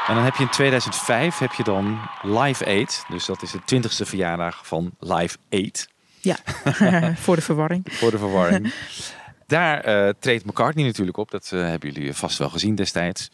[0.10, 3.04] En dan heb je in 2005 heb je dan Live Aid.
[3.10, 5.90] Dus dat is de 20ste verjaardag van Live Aid.
[6.20, 6.36] Ja,
[7.16, 7.84] voor de verwarring.
[7.92, 8.74] Voor de verwarring.
[9.48, 11.32] Daar eh, treedt McCartney natuurlijk op.
[11.32, 13.32] Dat eh, hebben jullie vast wel gezien destijds.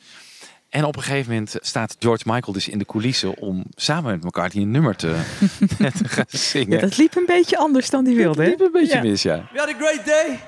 [0.69, 4.23] En op een gegeven moment staat George Michael dus in de coulissen om samen met
[4.23, 5.21] McCartney een nummer te,
[5.77, 6.75] te gaan zingen.
[6.75, 8.43] Ja, dat liep een beetje anders dan die wilde.
[8.43, 8.49] hè?
[8.49, 9.01] liep een beetje Ja.
[9.01, 9.49] mis, ja.
[9.53, 10.39] We had a great day.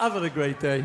[0.00, 0.84] I've had a great day.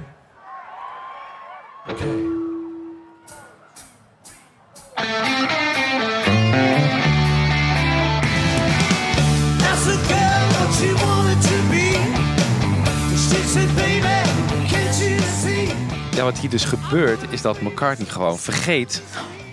[16.11, 19.01] Ja, wat hier dus gebeurt is dat McCartney gewoon vergeet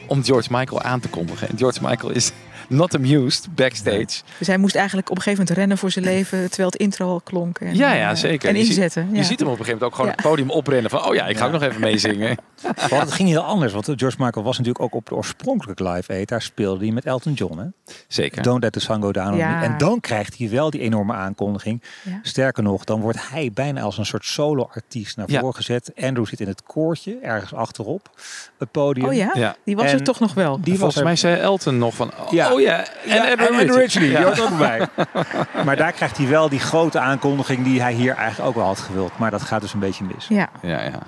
[0.06, 1.48] om George Michael aan te kondigen.
[1.48, 2.32] En George Michael is
[2.68, 4.22] not amused backstage.
[4.38, 7.08] Dus hij moest eigenlijk op een gegeven moment rennen voor zijn leven, terwijl het intro
[7.08, 7.58] al klonk.
[7.58, 8.48] En, Ja, ja, eh, zeker.
[8.48, 9.08] En Je ziet- inzetten.
[9.12, 11.04] Je ziet hem op een gegeven moment ook gewoon het podium oprennen van...
[11.08, 12.36] oh ja, ik ga ook nog even meezingen.
[12.90, 16.12] Want het ging heel anders, want George Michael was natuurlijk ook op de oorspronkelijke Live
[16.12, 16.28] Aid.
[16.28, 17.58] Daar speelde hij met Elton John.
[17.58, 17.94] Hè?
[18.08, 18.42] Zeker.
[18.42, 19.62] Don't let the sun go down Ja.
[19.62, 21.82] En dan krijgt hij wel die enorme aankondiging.
[22.02, 22.18] Ja.
[22.22, 25.40] Sterker nog, dan wordt hij bijna als een soort solo-artiest naar Ja.
[25.40, 25.92] voren gezet.
[26.00, 28.10] Andrew zit in het koortje, ergens achterop
[28.58, 29.06] het podium.
[29.06, 29.30] Oh ja?
[29.34, 29.56] Ja.
[29.64, 30.60] Die was En er toch nog wel.
[30.60, 32.10] Die was Volgens er mij zei Elton nog van...
[32.26, 32.52] oh Ja.
[32.52, 34.88] oh en Andrew Ridgely, die hoort ook bij.
[35.66, 38.78] maar daar krijgt hij wel die grote aankondiging die hij hier eigenlijk ook wel had
[38.78, 39.18] gewild.
[39.18, 40.28] Maar dat gaat dus een beetje mis.
[40.28, 40.48] Ja.
[40.62, 40.98] Ja, ja.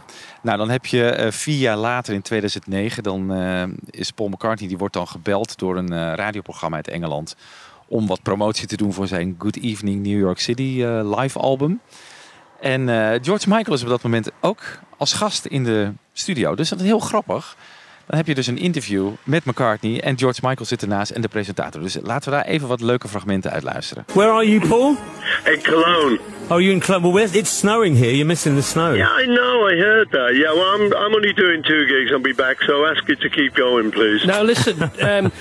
[0.42, 4.69] Nou, dan heb je eh, vier jaar later in 2009, dan eh, is Paul McCartney,
[4.69, 7.37] die wordt dan gebeld door een eh, radioprogramma uit Engeland
[7.89, 11.81] om wat promotie te doen voor zijn Good Evening New York City eh, live album.
[12.61, 12.89] En
[13.23, 14.63] George Michael is op dat moment ook
[14.97, 16.55] als gast in de studio.
[16.55, 17.57] Dus dat is heel grappig.
[18.07, 21.29] Dan heb je dus een interview met McCartney en George Michael zit ernaast en de
[21.29, 21.83] presentator.
[21.83, 24.05] Dus laten we daar even wat leuke fragmenten uit luisteren.
[24.12, 24.97] Where are you, Paul?
[25.45, 26.19] In Cologne.
[26.49, 27.03] Oh, you're in Cologne.
[27.03, 28.11] Well, where's- it's snowing here.
[28.11, 28.95] You're missing the snow.
[28.95, 29.71] Yeah, I know.
[29.71, 30.31] I heard that.
[30.37, 32.11] Yeah, well, I'm I'm only doing two gigs.
[32.12, 34.27] I'll be back, so ask you to keep going, please.
[34.27, 35.33] Now listen, um,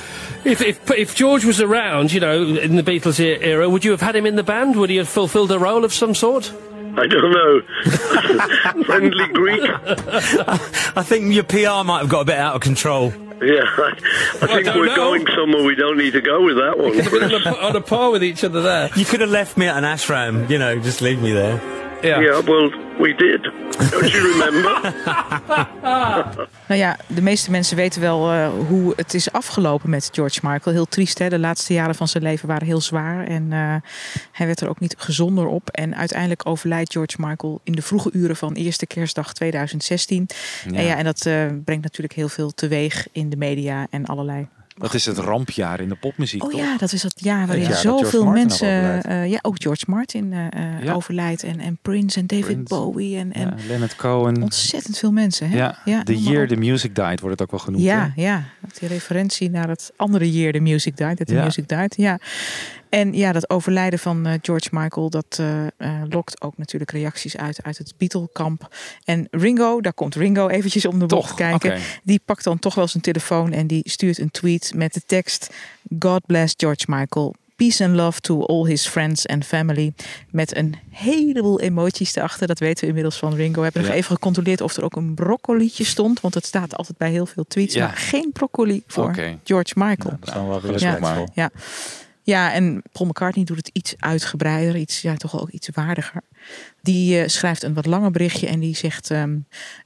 [0.44, 3.92] if, if if George was around, you know, in the Beatles e- era, would you
[3.92, 4.76] have had him in the band?
[4.76, 6.54] Would he have fulfilled a role of some sort?
[6.98, 8.84] I don't know.
[8.86, 9.62] Friendly Greek.
[10.98, 13.12] I think your PR might have got a bit out of control.
[13.42, 13.92] Yeah, I,
[14.42, 14.96] I think don't we're know.
[14.96, 16.94] going somewhere we don't need to go with that one.
[17.04, 17.34] Chris.
[17.46, 18.90] on, a, on a par with each other there.
[18.96, 21.60] You could have left me at an ashram, you know, just leave me there.
[22.06, 23.44] Yeah, well, we did.
[23.92, 24.94] Don't you remember?
[26.68, 30.76] Nou ja, de meeste mensen weten wel eh, hoe het is afgelopen met George Michael.
[30.76, 31.30] Heel triest, hè?
[31.30, 33.28] De laatste jaren van zijn leven waren heel zwaar.
[33.28, 33.76] En eh,
[34.32, 35.70] hij werd er ook niet gezonder op.
[35.70, 40.28] En uiteindelijk overlijdt George Michael in de vroege uren van eerste kerstdag 2016.
[40.70, 40.78] Ja.
[40.78, 44.48] En, ja, en dat eh, brengt natuurlijk heel veel teweeg in de media en allerlei
[44.78, 46.44] Dat is het rampjaar in de popmuziek.
[46.44, 46.60] Oh toch?
[46.60, 49.04] ja, dat is dat jaar waarin Het jaar George zoveel mensen.
[49.04, 50.94] eh, ja, ook George Martin eh, eh, Ja.
[50.94, 51.44] overlijdt.
[51.44, 52.64] En, en Prince en David Prince.
[52.76, 53.18] Bowie.
[53.18, 54.42] En, en Ja, Leonard Cohen.
[54.44, 55.50] ontzettend veel mensen.
[55.50, 55.58] Hè?
[55.58, 57.84] Ja, Ja, The Year the Music Died wordt het ook wel genoemd.
[57.84, 58.22] Ja, hè?
[58.22, 58.44] ja.
[58.80, 61.18] Die referentie naar het andere Year the Music Died.
[61.18, 61.34] Dat the.
[61.34, 61.94] Music Died.
[61.98, 62.20] Ja.
[62.96, 67.38] En ja, dat overlijden van eh, George Michael, dat eh, eh, lokt ook natuurlijk reacties
[67.38, 68.76] uit uit het Beatle-kamp.
[69.04, 71.80] En Ringo, daar komt Ringo eventjes om de bocht kijken.
[72.04, 75.54] Die pakt dan toch wel zijn telefoon en die stuurt een tweet met de tekst:
[76.00, 77.36] God bless George Michael.
[77.56, 79.94] Peace and love to all his friends and family.
[80.32, 82.48] Met een heleboel emoties erachter.
[82.48, 83.58] Dat weten we inmiddels van Ringo.
[83.58, 83.98] We hebben nog Ja.
[83.98, 86.22] even gecontroleerd of er ook een broccolietje stond.
[86.22, 87.74] Want het staat altijd bij heel veel tweets.
[87.74, 87.86] Ja.
[87.86, 89.16] Maar geen broccoli voor.
[89.44, 90.18] George Michael.
[90.20, 91.28] dat is dan wel weer ja, respectvol.
[91.34, 91.52] ja.
[92.26, 94.76] Ja, en Paul McCartney doet het iets uitgebreider.
[94.76, 96.22] Iets, ja, toch ook iets waardiger.
[96.82, 99.12] Die eh, schrijft een wat langer berichtje en die zegt...
[99.12, 99.38] ehm,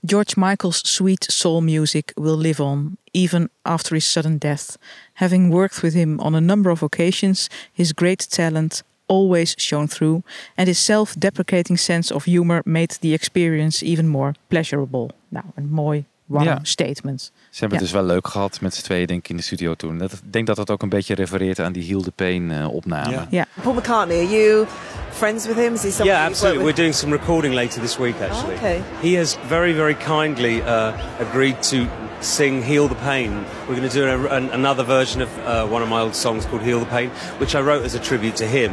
[0.06, 4.78] George Michael's sweet soul music will live on, even after his sudden death.
[5.13, 10.21] Having worked with him on a number of occasions, his great talent always shone through,
[10.56, 15.10] and his self-deprecating sense of humor made the experience even more pleasurable.
[15.28, 16.59] Nou, een mooi, warm Ja.
[16.61, 17.21] statement.
[17.49, 17.83] Ze hebben Ja.
[17.83, 19.97] het dus wel leuk gehad met z'n tweeën, denk ik, in de studio toen.
[19.97, 22.73] Dat, ik denk dat dat ook een beetje refereert aan die Heal the Pain eh,
[22.73, 23.25] opname.
[23.29, 23.45] Ja.
[23.61, 24.65] Paul McCartney, are you
[25.11, 25.73] friends with him?
[25.73, 26.63] Is he somebody Yeah, you've absolutely.
[26.63, 28.55] We're doing some recording later this week, actually.
[28.55, 28.81] okay.
[29.01, 30.91] He has very, very kindly uh,
[31.29, 31.77] agreed to
[32.19, 33.31] sing "Heal the Pain."
[33.67, 36.45] We're going to do a, an, another version of uh, one of my old songs
[36.45, 38.71] called "Heal the Pain," which I wrote as a tribute to him.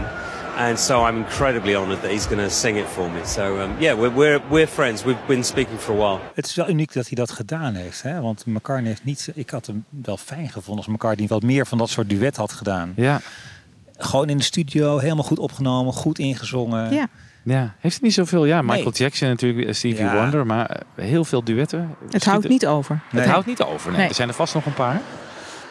[0.56, 3.24] And so I'm incredibly honoured that he's going to sing it for me.
[3.26, 5.02] So um, yeah, we're, we're we're friends.
[5.04, 6.18] We've been speaking for a while.
[6.34, 8.02] Het is wel uniek dat hij dat gedaan heeft.
[8.02, 8.20] Hè?
[8.20, 9.30] Want McCartney heeft niet...
[9.34, 12.52] Ik had hem wel fijn gevonden als McCartney wat meer van dat soort duet had
[12.52, 12.92] gedaan.
[12.96, 13.20] Ja.
[13.96, 16.92] Gewoon in de studio, helemaal goed opgenomen, goed ingezongen.
[16.92, 17.08] Ja.
[17.42, 18.44] Ja, heeft hij niet zoveel.
[18.44, 18.92] Ja, Michael Nee.
[18.92, 20.14] Jackson natuurlijk, eh, Stevie Ja.
[20.20, 21.94] Wonder, maar eh, heel veel duetten.
[22.10, 23.00] Het houdt niet over.
[23.10, 23.90] Het houdt niet over.
[23.90, 24.00] Nee.
[24.00, 24.08] Nee.
[24.08, 25.00] Er zijn er vast nog een paar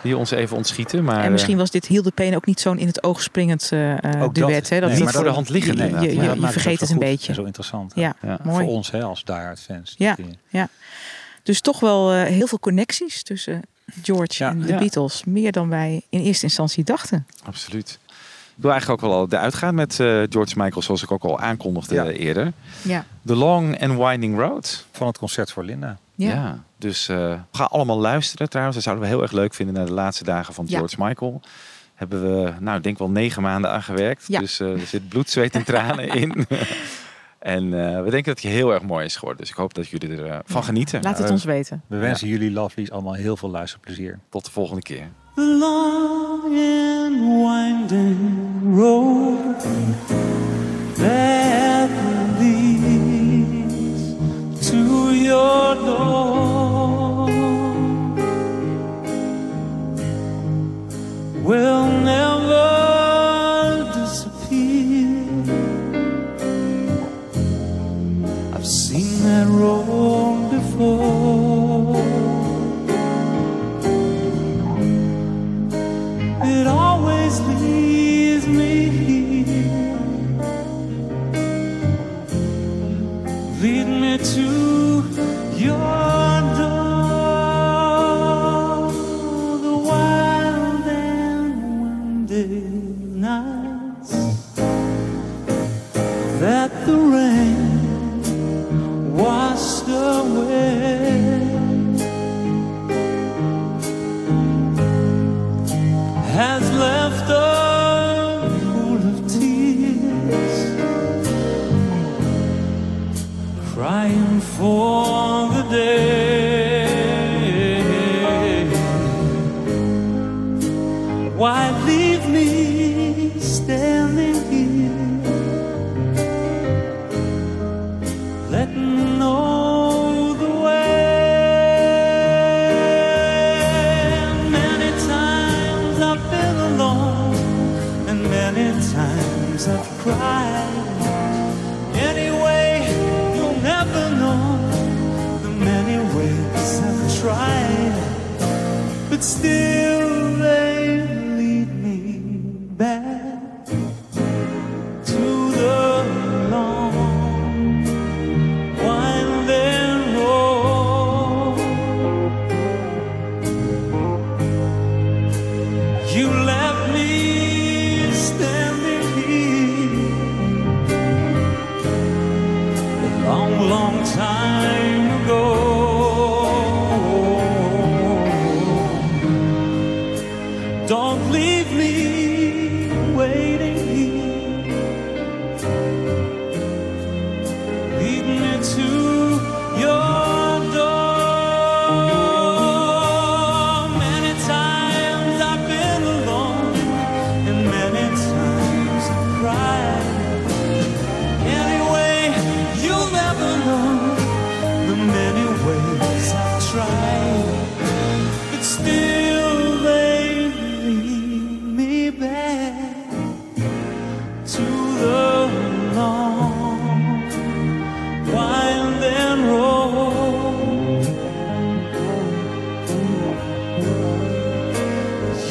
[0.05, 1.03] die ons even ontschieten.
[1.03, 3.69] Maar, En misschien eh, was dit the Pain ook niet zo'n in het oog springend
[3.71, 4.49] eh, eh, Ook duet.
[4.49, 4.69] dat.
[4.69, 4.79] hè?
[4.79, 7.05] Dat Nee, is maar voor de hand liggend Je, je, je, vergeet het een goed
[7.05, 7.33] beetje.
[7.33, 7.91] zo interessant?
[7.95, 8.39] Ja, Ja.
[8.43, 8.65] mooi.
[8.65, 9.95] Voor ons hè, als diehard fans.
[9.97, 10.15] Ja,
[10.47, 10.67] ja.
[11.43, 13.61] Dus toch wel eh, heel veel connecties tussen
[14.03, 14.77] George en de Ja.
[14.77, 15.23] Beatles.
[15.23, 17.27] Meer dan wij in eerste instantie dachten.
[17.43, 17.99] Absoluut.
[18.57, 21.23] Ik wil eigenlijk ook wel al eruit gaan met eh, George Michael, zoals ik ook
[21.23, 22.05] al aankondigde Ja.
[22.09, 22.53] eerder.
[22.81, 23.05] Ja.
[23.25, 24.85] The Long and Winding Road.
[24.91, 25.97] Van het concert voor Linda.
[26.15, 26.63] Ja.
[26.77, 28.75] dus eh ga allemaal luisteren trouwens.
[28.75, 30.77] Dat zouden we heel erg leuk vinden naar de laatste dagen van Ja.
[30.77, 31.41] George Michael.
[31.95, 34.23] Hebben we, nou, ik denk wel negen maanden aan gewerkt.
[34.27, 34.39] Ja.
[34.39, 36.45] Dus eh, er zit bloed, zweet en tranen in.
[37.39, 39.41] en eh, we denken dat het heel erg mooi is geworden.
[39.41, 41.01] Dus ik hoop dat jullie ervan van genieten.
[41.03, 41.81] Laat het Eh, ons weten.
[41.87, 44.19] We wensen jullie lovelies allemaal heel veel luisterplezier.
[44.29, 45.07] Tot de volgende keer.
[45.35, 49.65] The long and winding road
[50.95, 52.14] that
[55.35, 57.27] your door
[61.47, 62.67] will never
[63.97, 65.17] disappear.
[68.55, 72.05] I've seen that road before.
[76.53, 79.99] It always leads me here.
[83.61, 84.64] Lead me to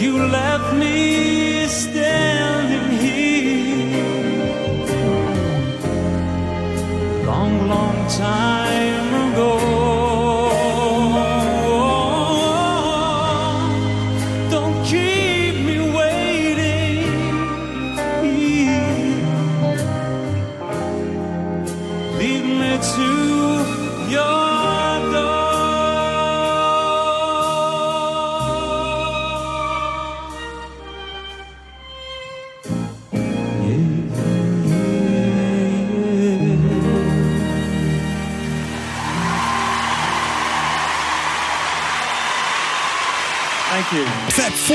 [0.05, 1.67] You left me